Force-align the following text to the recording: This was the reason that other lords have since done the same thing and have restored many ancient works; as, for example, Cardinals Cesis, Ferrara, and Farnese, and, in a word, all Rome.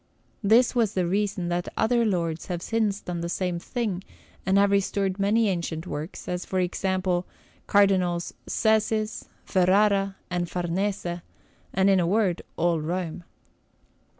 This 0.41 0.73
was 0.73 0.95
the 0.95 1.05
reason 1.05 1.49
that 1.49 1.67
other 1.77 2.03
lords 2.05 2.47
have 2.47 2.63
since 2.63 3.01
done 3.01 3.21
the 3.21 3.29
same 3.29 3.59
thing 3.59 4.03
and 4.47 4.57
have 4.57 4.71
restored 4.71 5.19
many 5.19 5.47
ancient 5.47 5.85
works; 5.85 6.27
as, 6.27 6.43
for 6.43 6.59
example, 6.59 7.27
Cardinals 7.67 8.33
Cesis, 8.47 9.25
Ferrara, 9.45 10.15
and 10.31 10.49
Farnese, 10.49 11.21
and, 11.71 11.87
in 11.87 11.99
a 11.99 12.07
word, 12.07 12.41
all 12.57 12.79
Rome. 12.81 13.25